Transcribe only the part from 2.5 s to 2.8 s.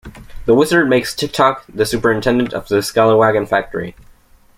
of the